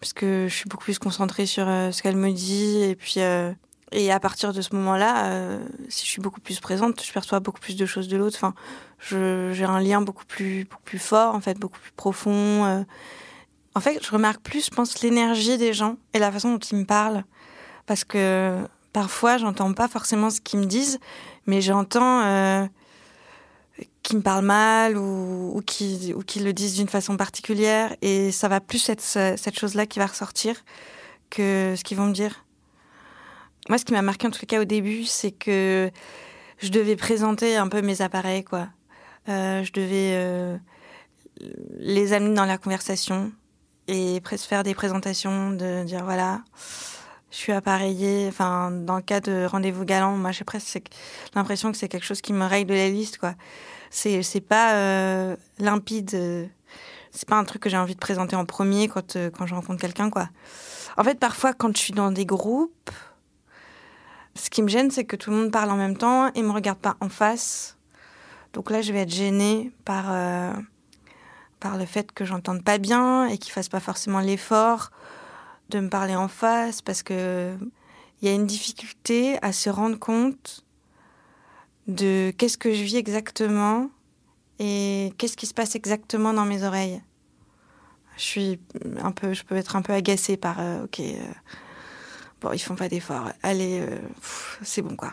parce 0.00 0.12
que 0.12 0.46
je 0.48 0.54
suis 0.54 0.68
beaucoup 0.68 0.84
plus 0.84 0.98
concentrée 0.98 1.46
sur 1.46 1.68
euh, 1.68 1.92
ce 1.92 2.02
qu'elle 2.02 2.16
me 2.16 2.32
dit, 2.32 2.82
et 2.82 2.96
puis 2.96 3.20
et 3.92 4.10
à 4.10 4.18
partir 4.18 4.52
de 4.52 4.60
ce 4.60 4.74
moment-là, 4.74 5.26
euh, 5.26 5.64
si 5.88 6.04
je 6.04 6.10
suis 6.10 6.20
beaucoup 6.20 6.40
plus 6.40 6.58
présente, 6.58 7.02
je 7.04 7.12
perçois 7.12 7.38
beaucoup 7.38 7.60
plus 7.60 7.76
de 7.76 7.86
choses 7.86 8.08
de 8.08 8.16
l'autre. 8.16 8.36
Enfin, 8.36 8.54
j'ai 8.98 9.64
un 9.64 9.80
lien 9.80 10.00
beaucoup 10.00 10.24
plus, 10.24 10.64
beaucoup 10.64 10.82
plus 10.82 10.98
fort, 10.98 11.34
en 11.34 11.40
fait, 11.40 11.58
beaucoup 11.58 11.78
plus 11.78 11.92
profond. 11.92 12.64
Euh. 12.64 12.82
En 13.74 13.80
fait, 13.80 14.04
je 14.04 14.10
remarque 14.10 14.40
plus, 14.40 14.66
je 14.66 14.70
pense, 14.70 15.02
l'énergie 15.02 15.56
des 15.56 15.72
gens 15.72 15.98
et 16.14 16.18
la 16.18 16.32
façon 16.32 16.52
dont 16.52 16.58
ils 16.58 16.78
me 16.78 16.84
parlent. 16.84 17.24
Parce 17.86 18.02
que 18.02 18.58
parfois, 18.92 19.38
j'entends 19.38 19.72
pas 19.72 19.86
forcément 19.86 20.30
ce 20.30 20.40
qu'ils 20.40 20.58
me 20.58 20.66
disent, 20.66 20.98
mais 21.46 21.60
j'entends 21.60 22.22
euh, 22.24 22.66
qu'ils 24.02 24.16
me 24.16 24.22
parlent 24.22 24.44
mal 24.44 24.96
ou, 24.96 25.62
qu'ils 25.64 26.14
le 26.16 26.52
disent 26.52 26.74
d'une 26.74 26.88
façon 26.88 27.16
particulière. 27.16 27.94
Et 28.02 28.32
ça 28.32 28.48
va 28.48 28.60
plus 28.60 28.88
être 28.88 29.00
cette 29.00 29.56
chose-là 29.56 29.86
qui 29.86 30.00
va 30.00 30.06
ressortir 30.06 30.64
que 31.30 31.74
ce 31.76 31.84
qu'ils 31.84 31.96
vont 31.96 32.06
me 32.06 32.12
dire. 32.12 32.45
Moi, 33.68 33.78
ce 33.78 33.84
qui 33.84 33.92
m'a 33.92 34.02
marqué 34.02 34.26
en 34.26 34.30
tout 34.30 34.46
cas 34.46 34.60
au 34.60 34.64
début, 34.64 35.04
c'est 35.04 35.32
que 35.32 35.90
je 36.58 36.68
devais 36.68 36.96
présenter 36.96 37.56
un 37.56 37.68
peu 37.68 37.82
mes 37.82 38.00
appareils, 38.00 38.44
quoi. 38.44 38.68
Euh, 39.28 39.64
je 39.64 39.72
devais 39.72 40.12
euh, 40.14 40.56
les 41.78 42.12
amener 42.12 42.34
dans 42.34 42.44
la 42.44 42.58
conversation 42.58 43.32
et 43.88 44.20
faire 44.24 44.62
des 44.62 44.74
présentations, 44.74 45.50
de 45.50 45.84
dire 45.84 46.04
voilà, 46.04 46.42
je 47.30 47.36
suis 47.36 47.52
appareillée. 47.52 48.26
Enfin, 48.28 48.70
dans 48.70 48.96
le 48.96 49.02
cas 49.02 49.20
de 49.20 49.46
rendez-vous 49.46 49.84
galant, 49.84 50.16
moi 50.16 50.30
j'ai 50.30 50.44
presque 50.44 50.80
l'impression 51.34 51.72
que 51.72 51.78
c'est 51.78 51.88
quelque 51.88 52.06
chose 52.06 52.20
qui 52.20 52.32
me 52.32 52.44
règle 52.44 52.70
de 52.70 52.74
la 52.74 52.88
liste, 52.88 53.18
quoi. 53.18 53.34
C'est 53.90 54.46
pas 54.46 54.74
euh, 54.74 55.36
limpide. 55.58 56.48
c'est 57.10 57.28
pas 57.28 57.36
un 57.36 57.44
truc 57.44 57.62
que 57.62 57.70
j'ai 57.70 57.76
envie 57.78 57.94
de 57.94 58.00
présenter 58.00 58.36
en 58.36 58.44
premier 58.44 58.88
quand 58.88 59.16
quand 59.32 59.46
je 59.46 59.54
rencontre 59.54 59.80
quelqu'un, 59.80 60.10
quoi. 60.10 60.28
En 60.96 61.04
fait, 61.04 61.18
parfois, 61.18 61.52
quand 61.52 61.76
je 61.76 61.82
suis 61.82 61.92
dans 61.92 62.10
des 62.10 62.26
groupes, 62.26 62.90
ce 64.36 64.50
qui 64.50 64.62
me 64.62 64.68
gêne, 64.68 64.90
c'est 64.90 65.04
que 65.04 65.16
tout 65.16 65.30
le 65.30 65.36
monde 65.36 65.50
parle 65.50 65.70
en 65.70 65.76
même 65.76 65.96
temps 65.96 66.32
et 66.34 66.42
me 66.42 66.50
regarde 66.50 66.78
pas 66.78 66.96
en 67.00 67.08
face. 67.08 67.76
Donc 68.52 68.70
là, 68.70 68.82
je 68.82 68.92
vais 68.92 69.00
être 69.00 69.12
gênée 69.12 69.72
par, 69.84 70.06
euh, 70.08 70.52
par 71.60 71.76
le 71.76 71.84
fait 71.84 72.12
que 72.12 72.24
j'entende 72.24 72.62
pas 72.62 72.78
bien 72.78 73.26
et 73.26 73.38
qu'ils 73.38 73.52
fassent 73.52 73.68
pas 73.68 73.80
forcément 73.80 74.20
l'effort 74.20 74.90
de 75.68 75.80
me 75.80 75.88
parler 75.88 76.14
en 76.14 76.28
face 76.28 76.80
parce 76.82 77.02
que 77.02 77.56
il 78.22 78.28
y 78.28 78.30
a 78.30 78.34
une 78.34 78.46
difficulté 78.46 79.38
à 79.42 79.52
se 79.52 79.68
rendre 79.68 79.98
compte 79.98 80.64
de 81.86 82.32
qu'est-ce 82.38 82.56
que 82.56 82.72
je 82.72 82.82
vis 82.82 82.96
exactement 82.96 83.90
et 84.58 85.12
qu'est-ce 85.18 85.36
qui 85.36 85.46
se 85.46 85.54
passe 85.54 85.74
exactement 85.74 86.32
dans 86.32 86.46
mes 86.46 86.64
oreilles. 86.64 87.02
Je 88.16 88.22
suis 88.22 88.60
un 89.02 89.12
peu, 89.12 89.34
je 89.34 89.44
peux 89.44 89.56
être 89.56 89.76
un 89.76 89.82
peu 89.82 89.92
agacée 89.92 90.38
par, 90.38 90.60
euh, 90.60 90.84
ok. 90.84 91.00
Euh, 91.00 91.14
bon, 92.40 92.52
ils 92.52 92.58
font 92.58 92.74
pas 92.74 92.88
d'efforts. 92.88 93.30
Allez, 93.42 93.80
euh, 93.80 93.98
c'est 94.62 94.82
bon 94.82 94.96
quoi. 94.96 95.12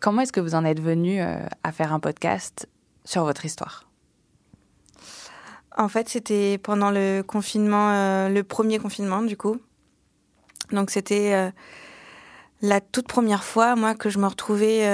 Comment 0.00 0.22
est-ce 0.22 0.32
que 0.32 0.40
vous 0.40 0.54
en 0.54 0.64
êtes 0.64 0.80
venu 0.80 1.20
euh, 1.20 1.38
à 1.64 1.72
faire 1.72 1.92
un 1.92 2.00
podcast 2.00 2.68
sur 3.04 3.24
votre 3.24 3.44
histoire? 3.44 3.88
En 5.76 5.88
fait, 5.88 6.08
c'était 6.08 6.58
pendant 6.58 6.90
le 6.90 7.22
confinement, 7.22 7.90
euh, 7.90 8.28
le 8.28 8.42
premier 8.42 8.78
confinement 8.78 9.22
du 9.22 9.36
coup. 9.36 9.58
Donc 10.72 10.90
c'était 10.90 11.50
la 12.60 12.80
toute 12.82 13.08
première 13.08 13.42
fois, 13.42 13.74
moi, 13.74 13.94
que 13.94 14.10
je 14.10 14.18
me 14.18 14.26
retrouvais 14.26 14.86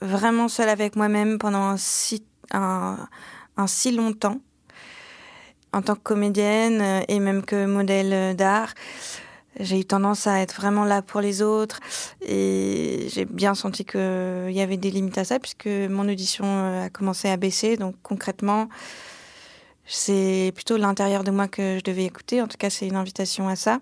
vraiment 0.00 0.48
seule 0.48 0.68
avec 0.68 0.96
moi-même 0.96 1.38
pendant 1.38 1.76
si, 1.76 2.24
un, 2.50 2.96
un 3.56 3.66
si 3.68 3.92
longtemps 3.92 4.40
en 5.72 5.82
tant 5.82 5.94
que 5.94 6.00
comédienne 6.00 7.04
et 7.06 7.20
même 7.20 7.44
que 7.44 7.64
modèle 7.64 8.34
d'art 8.34 8.74
j'ai 9.60 9.80
eu 9.80 9.84
tendance 9.84 10.26
à 10.26 10.40
être 10.40 10.54
vraiment 10.54 10.84
là 10.84 11.02
pour 11.02 11.20
les 11.20 11.42
autres 11.42 11.80
et 12.22 13.06
j'ai 13.12 13.24
bien 13.24 13.54
senti 13.54 13.84
qu'il 13.84 14.50
y 14.50 14.60
avait 14.60 14.76
des 14.76 14.90
limites 14.90 15.18
à 15.18 15.24
ça 15.24 15.38
puisque 15.38 15.66
mon 15.66 16.08
audition 16.08 16.44
euh, 16.46 16.86
a 16.86 16.90
commencé 16.90 17.28
à 17.28 17.36
baisser. 17.36 17.76
Donc 17.76 17.94
concrètement, 18.02 18.68
c'est 19.86 20.52
plutôt 20.54 20.76
l'intérieur 20.76 21.24
de 21.24 21.30
moi 21.30 21.48
que 21.48 21.78
je 21.78 21.84
devais 21.84 22.04
écouter. 22.04 22.40
En 22.40 22.48
tout 22.48 22.56
cas, 22.56 22.70
c'est 22.70 22.86
une 22.86 22.96
invitation 22.96 23.48
à 23.48 23.56
ça. 23.56 23.80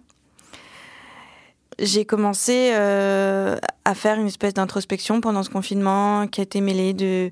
J'ai 1.79 2.05
commencé 2.05 2.71
euh, 2.73 3.57
à 3.85 3.95
faire 3.95 4.19
une 4.19 4.27
espèce 4.27 4.55
d'introspection 4.55 5.21
pendant 5.21 5.45
ce 5.45 5.51
confinement 5.51 6.27
qui 6.27 6.41
a 6.41 6.43
été 6.43 6.61
mêlée 6.61 6.93
de, 6.93 7.31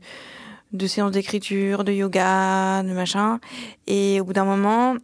de 0.72 0.86
séances 0.86 1.10
d'écriture, 1.10 1.82
de 1.82 1.92
yoga, 1.92 2.84
de 2.84 2.92
machin. 2.92 3.40
Et 3.88 4.20
au 4.20 4.24
bout 4.24 4.34
d'un 4.34 4.44
moment, 4.44 4.94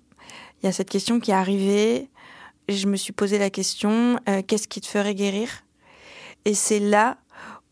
il 0.62 0.66
y 0.66 0.68
a 0.68 0.72
cette 0.72 0.90
question 0.90 1.18
qui 1.18 1.32
est 1.32 1.34
arrivée 1.34 2.08
je 2.68 2.86
me 2.86 2.96
suis 2.96 3.12
posé 3.12 3.38
la 3.38 3.50
question 3.50 4.18
euh, 4.28 4.42
qu'est-ce 4.46 4.68
qui 4.68 4.80
te 4.80 4.86
ferait 4.86 5.14
guérir? 5.14 5.64
Et 6.44 6.54
c'est 6.54 6.78
là 6.78 7.18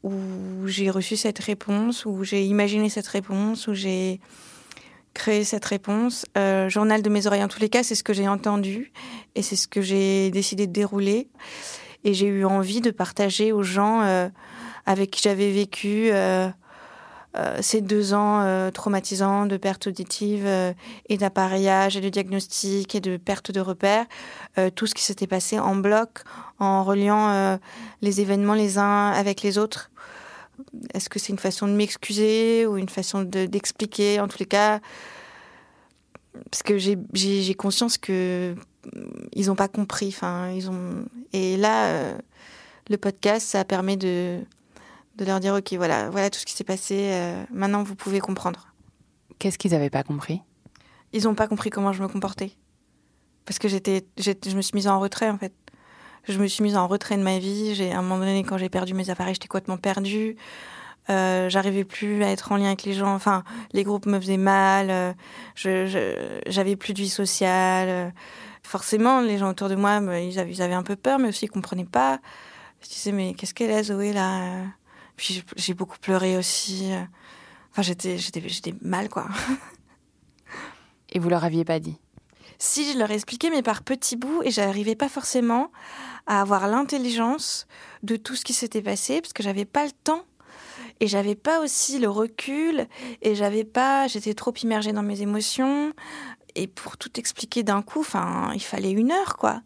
où 0.03 0.67
j'ai 0.67 0.91
reçu 0.91 1.17
cette 1.17 1.39
réponse, 1.39 2.07
où 2.07 2.25
j'ai 2.25 2.45
imaginé 2.45 2.89
cette 2.89 3.07
réponse, 3.07 3.67
où 3.69 3.75
j'ai 3.75 4.21
créé 5.13 5.45
cette 5.45 5.65
réponse. 5.65 6.25
Euh, 6.39 6.69
journal 6.69 7.03
de 7.03 7.11
mes 7.11 7.27
oreilles, 7.27 7.45
en 7.45 7.49
tous 7.49 7.61
les 7.61 7.69
cas, 7.69 7.83
c'est 7.83 7.95
ce 7.95 8.05
que 8.05 8.13
j'ai 8.13 8.29
entendu 8.29 8.93
et 9.35 9.43
c'est 9.43 9.57
ce 9.57 9.69
que 9.69 9.83
j'ai 9.83 10.31
décidé 10.31 10.67
de 10.67 10.73
dérouler. 10.73 11.29
Et 12.05 12.15
j'ai 12.15 12.27
eu 12.27 12.45
envie 12.45 12.81
de 12.81 12.91
partager 12.91 13.53
aux 13.53 13.63
gens 13.63 14.03
euh, 14.03 14.29
avec 14.87 15.11
qui 15.11 15.21
j'avais 15.23 15.51
vécu 15.51 16.11
euh, 17.37 17.59
ces 17.61 17.81
deux 17.81 18.13
ans 18.13 18.41
euh, 18.43 18.73
traumatisants 18.73 19.47
de 19.47 19.57
perte 19.57 19.87
auditive 19.87 20.45
euh, 20.47 20.73
et 21.09 21.17
d'appareillage 21.17 21.97
et 21.97 22.01
de 22.01 22.09
diagnostic 22.09 22.97
et 22.97 23.01
de 23.01 23.17
perte 23.17 23.53
de 23.53 23.61
repères, 23.61 24.07
tout 24.75 24.87
ce 24.87 24.95
qui 24.95 25.03
s'était 25.03 25.29
passé 25.29 25.59
en 25.59 25.77
bloc, 25.77 26.23
en 26.59 26.83
reliant 26.85 27.59
les 28.03 28.21
événements 28.21 28.55
les 28.55 28.79
uns 28.79 29.11
avec 29.11 29.43
les 29.43 29.59
autres. 29.59 29.91
Est-ce 30.93 31.09
que 31.09 31.19
c'est 31.19 31.33
une 31.33 31.39
façon 31.39 31.67
de 31.67 31.73
m'excuser 31.73 32.67
ou 32.67 32.77
une 32.77 32.89
façon 32.89 33.23
d'expliquer 33.23 34.21
En 34.21 34.29
tous 34.29 34.39
les 34.41 34.47
cas, 34.47 34.81
parce 36.51 36.63
que 36.63 36.79
j'ai 36.79 37.55
conscience 37.55 37.97
que 37.97 38.55
ils 39.33 39.47
n'ont 39.47 39.57
pas 39.57 39.69
compris. 39.69 40.09
Enfin, 40.09 40.51
ils 40.51 40.69
ont. 40.69 41.07
Et 41.33 41.57
là, 41.57 42.13
le 42.91 42.97
podcast, 42.99 43.47
ça 43.47 43.65
permet 43.65 43.97
de 43.97 44.41
de 45.17 45.25
leur 45.25 45.41
dire 45.41 45.55
ok 45.55 45.75
voilà 45.75 46.11
voilà 46.11 46.31
tout 46.31 46.39
ce 46.39 46.47
qui 46.47 46.55
s'est 46.55 46.65
passé 46.65 47.11
euh, 47.13 47.45
maintenant 47.53 47.83
vous 47.83 47.95
pouvez 47.95 48.21
comprendre. 48.21 48.69
Qu'est-ce 49.39 49.59
qu'ils 49.59 49.73
n'avaient 49.73 49.91
pas 49.91 50.03
compris? 50.03 50.43
Ils 51.13 51.25
n'ont 51.25 51.35
pas 51.35 51.49
compris 51.49 51.71
comment 51.71 51.93
je 51.93 52.03
me 52.03 52.09
comportais. 52.09 52.53
Parce 53.45 53.59
que 53.59 53.69
j'étais 53.69 54.07
je 54.19 54.57
me 54.57 54.63
suis 54.63 54.75
mise 54.75 54.89
en 54.89 55.01
retrait 55.01 55.31
en 55.31 55.39
fait. 55.39 55.53
Je 56.29 56.39
me 56.39 56.47
suis 56.47 56.63
mise 56.63 56.77
en 56.77 56.87
retrait 56.87 57.17
de 57.17 57.23
ma 57.23 57.39
vie. 57.39 57.75
J'ai 57.75 57.93
à 57.93 57.99
un 57.99 58.03
moment 58.03 58.19
donné 58.19 58.45
quand 58.45 58.59
j'ai 58.59 58.69
perdu 58.69 58.95
mes 58.95 59.11
appareils 59.11 59.35
j'étais 59.35 59.49
complètement 59.49 59.79
perdue. 59.79 60.37
Euh, 61.09 61.49
j'arrivais 61.49 61.85
plus 61.85 62.23
à 62.23 62.31
être 62.31 62.53
en 62.53 62.57
lien 62.57 62.67
avec 62.67 62.85
les 62.85 62.93
gens. 62.93 63.15
Enfin 63.15 63.43
les 63.73 63.83
groupes 63.83 64.07
me 64.07 64.21
faisaient 64.21 64.37
mal. 64.37 64.91
Euh, 64.91 65.13
je 65.55 66.37
j'avais 66.47 66.77
plus 66.77 66.93
de 66.95 67.01
vie 67.01 67.09
sociale. 67.09 68.13
Forcément 68.63 69.21
les 69.21 69.39
gens 69.39 69.51
autour 69.51 69.69
de 69.69 69.75
moi 69.75 70.01
ils, 70.21 70.39
avaient, 70.39 70.53
ils 70.53 70.63
avaient 70.63 70.75
un 70.75 70.83
peu 70.83 70.97
peur 70.97 71.19
mais 71.19 71.29
aussi 71.29 71.47
ils 71.47 71.51
comprenaient 71.51 71.85
pas. 71.85 72.21
Je 72.83 72.89
disais 72.89 73.13
mais 73.13 73.35
qu'est-ce 73.35 73.55
qu'elle 73.55 73.73
a 73.73 73.83
Zoé 73.83 74.13
là? 74.13 74.65
Puis 75.21 75.45
j'ai 75.57 75.75
beaucoup 75.75 75.99
pleuré 75.99 76.39
aussi. 76.39 76.91
Enfin, 77.71 77.83
j'étais, 77.83 78.17
j'étais, 78.17 78.43
j'étais 78.49 78.75
mal, 78.81 79.11
quoi. 79.11 79.29
Et 81.11 81.19
vous 81.19 81.29
leur 81.29 81.45
aviez 81.45 81.63
pas 81.63 81.79
dit? 81.79 81.99
Si, 82.59 82.91
je 82.91 82.99
leur 82.99 83.11
ai 83.11 83.17
expliqué, 83.17 83.51
mais 83.51 83.61
par 83.61 83.83
petits 83.83 84.17
bouts, 84.17 84.41
et 84.43 84.51
j'arrivais 84.51 84.95
pas 84.95 85.11
forcément 85.11 85.73
à 86.27 86.41
avoir 86.41 86.69
l'intelligence 86.69 87.67
de 88.03 88.17
tout 88.17 88.35
ce 88.35 88.47
qui 88.47 88.55
s'était 88.55 88.81
passé, 88.81 89.21
parce 89.21 89.35
que 89.35 89.43
j'avais 89.43 89.67
pas 89.67 89.85
le 89.85 89.93
temps. 89.93 90.25
Et 91.01 91.07
j'avais 91.07 91.35
pas 91.35 91.61
aussi 91.61 91.99
le 91.99 92.09
recul, 92.09 92.87
et 93.21 93.35
j'avais 93.35 93.65
pas, 93.65 94.09
j'étais 94.09 94.33
trop 94.33 94.55
immergée 94.63 94.93
dans 94.93 95.03
mes 95.03 95.21
émotions. 95.21 95.93
Et 96.55 96.67
pour 96.67 96.97
tout 96.97 97.21
expliquer 97.21 97.63
d'un 97.63 97.83
coup, 97.83 98.01
enfin, 98.01 98.53
il 98.55 98.63
fallait 98.63 98.93
une 98.93 99.13
heure, 99.13 99.37
quoi. 99.37 99.61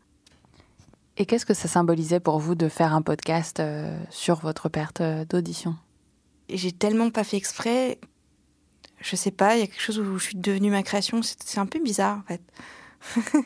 Et 1.16 1.26
qu'est-ce 1.26 1.46
que 1.46 1.54
ça 1.54 1.68
symbolisait 1.68 2.18
pour 2.18 2.40
vous 2.40 2.56
de 2.56 2.68
faire 2.68 2.92
un 2.92 3.02
podcast 3.02 3.60
euh, 3.60 3.96
sur 4.10 4.40
votre 4.40 4.68
perte 4.68 5.00
euh, 5.00 5.24
d'audition? 5.24 5.76
J'ai 6.48 6.72
tellement 6.72 7.10
pas 7.10 7.22
fait 7.22 7.36
exprès. 7.36 7.98
Je 9.00 9.14
sais 9.14 9.30
pas, 9.30 9.56
il 9.56 9.60
y 9.60 9.62
a 9.62 9.66
quelque 9.66 9.80
chose 9.80 10.00
où 10.00 10.18
je 10.18 10.24
suis 10.24 10.36
devenue 10.36 10.70
ma 10.70 10.82
création. 10.82 11.20
C'est 11.22 11.58
un 11.58 11.66
peu 11.66 11.78
bizarre, 11.80 12.18
en 12.18 12.22
fait. 12.22 12.42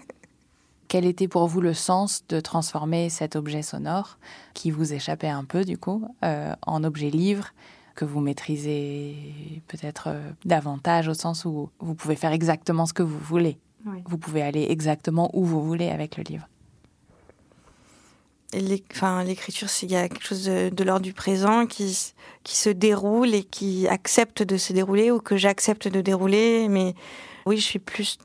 Quel 0.88 1.04
était 1.04 1.28
pour 1.28 1.46
vous 1.46 1.60
le 1.60 1.75
sens 1.75 2.25
de 2.30 2.40
transformer 2.40 3.10
cet 3.10 3.37
objet 3.37 3.60
sonore, 3.60 4.18
qui 4.54 4.70
vous 4.70 4.94
échappait 4.94 5.28
un 5.28 5.44
peu, 5.44 5.66
du 5.66 5.76
coup, 5.76 6.08
euh, 6.25 6.54
en 6.62 6.82
objet 6.84 7.10
livre 7.10 7.52
que 7.94 8.06
vous 8.06 8.20
maîtrisez 8.20 9.62
peut-être 9.66 10.14
davantage 10.44 11.08
au 11.08 11.14
sens 11.14 11.44
où 11.44 11.68
vous 11.80 11.94
pouvez 11.94 12.16
faire 12.16 12.32
exactement 12.32 12.87
ce 12.87 12.94
que 12.94 13.02
vous 13.02 13.18
voulez? 13.18 13.58
Vous 14.06 14.18
pouvez 14.18 14.40
aller 14.40 14.66
exactement 14.70 15.30
où 15.34 15.44
vous 15.44 15.62
voulez 15.62 15.90
avec 15.90 16.16
le 16.16 16.22
livre. 16.22 16.48
L'écriture, 18.55 19.69
s'il 19.69 19.90
y 19.90 19.97
a 19.97 20.09
quelque 20.09 20.26
chose 20.26 20.45
de, 20.45 20.85
l'ordre 20.85 21.02
du 21.02 21.12
présent 21.12 21.67
qui, 21.67 22.14
qui 22.45 22.57
se 22.57 22.71
déroule 22.71 23.35
et 23.35 23.45
qui 23.45 23.87
accepte 23.88 24.43
de 24.43 24.57
se 24.57 24.73
dérouler 24.73 25.11
ou 25.11 25.21
que 25.21 25.37
j'accepte 25.37 25.87
de 25.87 26.00
dérouler. 26.00 26.69
Mais 26.69 26.95
oui, 27.45 27.59
je 27.59 27.64
suis 27.64 27.78
plus, 27.78 28.19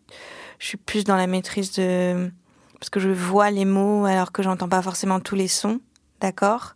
je 0.60 0.68
suis 0.68 0.78
plus 0.78 1.04
dans 1.04 1.18
la 1.18 1.28
maîtrise 1.28 1.74
de. 1.74 2.32
Parce 2.80 2.90
que 2.90 3.02
je 3.02 3.10
vois 3.10 3.52
les 3.52 3.66
mots 3.66 4.06
alors 4.06 4.32
que 4.32 4.44
j'entends 4.44 4.70
pas 4.70 4.82
forcément 4.82 5.20
tous 5.20 5.36
les 5.36 5.50
sons. 5.50 5.82
D'accord? 6.22 6.76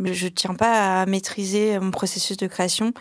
Je 0.00 0.26
tiens 0.26 0.54
pas 0.54 1.02
à 1.02 1.06
maîtriser 1.06 1.78
mon 1.78 1.92
processus 1.92 2.36
de 2.36 2.48
création, 2.48 2.92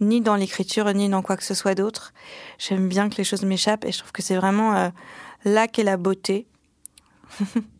ni 0.00 0.20
dans 0.20 0.34
l'écriture, 0.34 0.92
ni 0.92 1.08
dans 1.08 1.22
quoi 1.22 1.36
que 1.36 1.44
ce 1.44 1.54
soit 1.54 1.76
d'autre. 1.76 2.12
J'aime 2.58 2.88
bien 2.88 3.08
que 3.08 3.16
les 3.16 3.24
choses 3.24 3.44
m'échappent 3.44 3.84
et 3.84 3.92
je 3.92 3.98
trouve 3.98 4.10
que 4.10 4.22
c'est 4.22 4.34
vraiment 4.34 4.74
euh, 4.74 4.88
là 5.44 5.68
qu'est 5.68 5.84
la 5.84 5.96
beauté. 5.96 6.48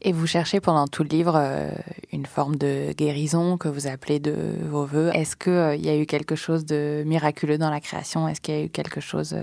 et 0.00 0.12
vous 0.12 0.26
cherchez 0.26 0.60
pendant 0.60 0.86
tout 0.86 1.02
le 1.02 1.08
livre 1.08 1.34
euh, 1.36 1.70
une 2.12 2.26
forme 2.26 2.56
de 2.56 2.92
guérison 2.92 3.56
que 3.56 3.68
vous 3.68 3.86
appelez 3.86 4.20
de 4.20 4.34
vos 4.68 4.84
voeux. 4.84 5.10
Est-ce 5.14 5.36
qu'il 5.36 5.52
euh, 5.52 5.76
y 5.76 5.88
a 5.88 5.96
eu 5.96 6.06
quelque 6.06 6.36
chose 6.36 6.64
de 6.64 7.02
miraculeux 7.06 7.58
dans 7.58 7.70
la 7.70 7.80
création? 7.80 8.28
Est-ce 8.28 8.40
qu'il 8.40 8.54
y 8.54 8.58
a 8.58 8.62
eu 8.62 8.68
quelque 8.68 9.00
chose 9.00 9.36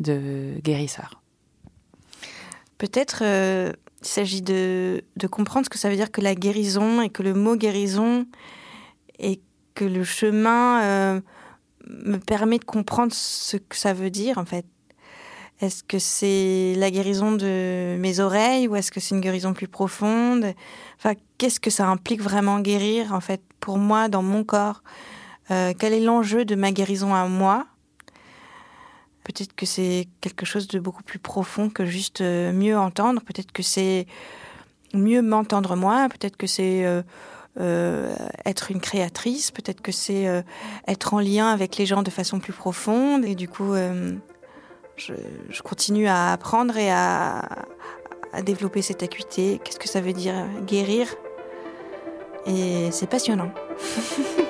de 0.00 0.58
guérisseur? 0.62 1.22
Peut-être 2.78 3.22
il 4.06 4.06
s'agit 4.06 4.42
de, 4.42 5.02
comprendre 5.30 5.66
ce 5.66 5.70
que 5.70 5.78
ça 5.78 5.88
veut 5.88 5.96
dire 5.96 6.10
que 6.10 6.20
la 6.20 6.34
guérison 6.34 7.00
et 7.00 7.10
que 7.10 7.22
le 7.22 7.34
mot 7.34 7.56
guérison 7.56 8.26
et 9.18 9.40
que 9.74 9.84
le 9.84 10.04
chemin 10.04 10.82
euh, 10.82 11.20
me 11.88 12.18
permet 12.18 12.58
de 12.58 12.64
comprendre 12.64 13.12
ce 13.12 13.56
que 13.56 13.76
ça 13.76 13.92
veut 13.92 14.10
dire 14.10 14.38
en 14.38 14.44
fait. 14.44 14.64
Est-ce 15.60 15.82
que 15.82 15.98
c'est 15.98 16.74
la 16.76 16.90
guérison 16.90 17.32
de 17.32 17.96
mes 17.98 18.20
oreilles 18.20 18.68
ou 18.68 18.76
est-ce 18.76 18.92
que 18.92 19.00
c'est 19.00 19.14
une 19.14 19.22
guérison 19.22 19.54
plus 19.54 19.68
profonde? 19.68 20.52
Enfin, 20.98 21.14
qu'est-ce 21.38 21.60
que 21.60 21.70
ça 21.70 21.86
implique 21.86 22.20
vraiment 22.20 22.60
guérir 22.60 23.14
en 23.14 23.20
fait 23.20 23.40
pour 23.58 23.78
moi 23.78 24.08
dans 24.08 24.22
mon 24.22 24.44
corps? 24.44 24.82
Euh, 25.50 25.72
Quel 25.78 25.94
est 25.94 26.00
l'enjeu 26.00 26.44
de 26.44 26.54
ma 26.56 26.72
guérison 26.72 27.14
à 27.14 27.26
moi? 27.26 27.66
Peut-être 29.24 29.54
que 29.54 29.64
c'est 29.64 30.08
quelque 30.20 30.44
chose 30.44 30.68
de 30.68 30.78
beaucoup 30.78 31.02
plus 31.02 31.18
profond 31.18 31.70
que 31.70 31.86
juste 31.86 32.20
euh, 32.20 32.52
mieux 32.52 32.76
entendre. 32.76 33.22
Peut-être 33.22 33.50
que 33.50 33.62
c'est 33.62 34.06
mieux 34.92 35.22
m'entendre 35.22 35.74
moi. 35.74 36.08
Peut-être 36.10 36.36
que 36.36 36.46
c'est 36.46 36.84
euh, 36.84 38.14
être 38.44 38.70
une 38.70 38.80
créatrice. 38.80 39.52
Peut-être 39.52 39.80
que 39.80 39.90
c'est 39.90 40.44
être 40.86 41.14
en 41.14 41.20
lien 41.20 41.48
avec 41.48 41.78
les 41.78 41.86
gens 41.86 42.02
de 42.02 42.10
façon 42.10 42.40
plus 42.40 42.52
profonde. 42.52 43.24
Et 43.24 43.34
du 43.34 43.48
coup, 43.48 43.74
je, 44.96 45.62
continue 45.62 46.06
à 46.06 46.32
apprendre 46.32 46.76
et 46.76 46.90
à, 46.90 47.42
à 48.32 48.42
développer 48.42 48.82
cette 48.82 49.02
acuité. 49.02 49.60
Qu'est-ce 49.62 49.78
que 49.78 49.88
ça 49.88 50.00
veut 50.00 50.12
dire? 50.12 50.34
Guérir? 50.66 51.14
Et 52.46 52.90
c'est 52.92 53.08
passionnant. 53.08 53.50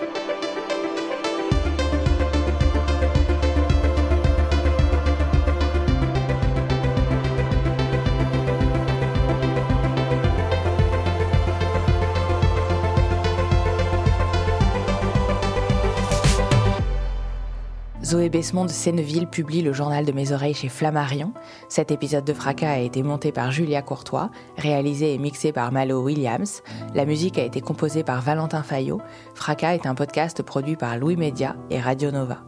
Zoé 18.07 18.29
Besmond 18.29 18.67
de 18.67 18.71
Senneville 18.71 19.27
publie 19.27 19.63
le 19.63 19.73
journal 19.73 20.05
de 20.05 20.13
mes 20.13 20.31
oreilles 20.31 20.55
chez 20.55 20.69
Flammarion. 20.69 21.33
Cet 21.69 21.91
épisode 21.91 22.25
de 22.25 22.33
Fracas 22.33 22.71
a 22.71 22.79
été 22.79 23.03
monté 23.03 23.33
par 23.33 23.51
Julia 23.51 23.83
Courtois, 23.83 24.31
réalisé 24.57 25.13
et 25.13 25.19
mixé 25.19 25.51
par 25.51 25.73
Malo 25.73 26.01
Williams. 26.05 26.63
La 26.95 27.05
musique 27.05 27.37
a 27.37 27.43
été 27.43 27.61
composée 27.61 28.05
par 28.05 28.23
Valentin 28.23 28.63
Fayot. 28.63 29.01
Fracas 29.35 29.75
est 29.75 29.87
un 29.87 29.97
podcast 29.97 30.41
produit 30.45 30.77
par 30.77 30.97
Louis 30.99 31.17
Média 31.17 31.57
et 31.69 31.81
Radio 31.81 32.13
Nova. 32.13 32.45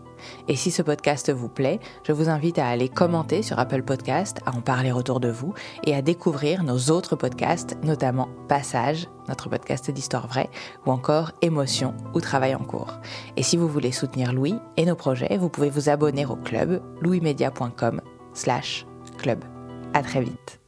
Et 0.48 0.56
si 0.56 0.70
ce 0.70 0.82
podcast 0.82 1.30
vous 1.32 1.48
plaît, 1.48 1.80
je 2.04 2.12
vous 2.12 2.28
invite 2.28 2.58
à 2.58 2.68
aller 2.68 2.88
commenter 2.88 3.42
sur 3.42 3.58
Apple 3.58 3.82
Podcast, 3.82 4.38
à 4.46 4.56
en 4.56 4.60
parler 4.60 4.92
autour 4.92 5.20
de 5.20 5.30
vous 5.30 5.54
et 5.84 5.94
à 5.94 6.02
découvrir 6.02 6.62
nos 6.62 6.90
autres 6.90 7.16
podcasts, 7.16 7.76
notamment 7.82 8.28
Passage, 8.48 9.08
notre 9.28 9.48
podcast 9.48 9.90
d'histoire 9.90 10.26
vraie, 10.26 10.50
ou 10.86 10.90
encore 10.90 11.32
Émotion 11.42 11.94
ou 12.14 12.20
Travail 12.20 12.54
en 12.54 12.64
cours. 12.64 12.98
Et 13.36 13.42
si 13.42 13.56
vous 13.56 13.68
voulez 13.68 13.92
soutenir 13.92 14.32
Louis 14.32 14.54
et 14.76 14.84
nos 14.84 14.96
projets, 14.96 15.36
vous 15.36 15.48
pouvez 15.48 15.70
vous 15.70 15.88
abonner 15.88 16.26
au 16.26 16.36
club 16.36 16.82
louismedia.com 17.00 18.00
slash 18.32 18.86
club. 19.18 19.44
À 19.94 20.02
très 20.02 20.20
vite. 20.20 20.67